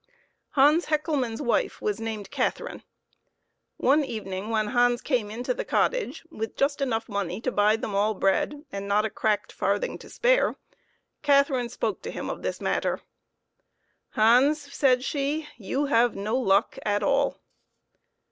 Hans 0.53 0.87
Hecklemann's 0.87 1.43
wife 1.43 1.79
was 1.79 1.99
named 1.99 2.31
Catherine. 2.31 2.81
One 3.77 4.03
evening 4.03 4.49
when 4.49 4.69
Hans 4.69 4.99
came 4.99 5.29
into 5.29 5.53
the 5.53 5.63
cottage 5.63 6.23
with 6.31 6.55
just 6.57 6.81
enough 6.81 7.07
money 7.07 7.39
to 7.41 7.51
buy 7.51 7.75
them 7.75 7.93
all 7.93 8.15
bread 8.15 8.65
and 8.71 8.87
not 8.87 9.05
a 9.05 9.11
cracked 9.11 9.51
farthing 9.51 9.99
to 9.99 10.09
spare, 10.09 10.55
Catherine 11.21 11.69
spoke 11.69 12.01
to 12.01 12.09
him 12.09 12.31
of 12.31 12.41
this 12.41 12.59
matter." 12.59 13.01
Hans," 14.15 14.59
said 14.73 15.03
she," 15.03 15.47
you 15.69 15.85
have 15.85 16.15
no 16.15 16.35
luck 16.35 16.79
at 16.83 17.03
all." 17.03 17.39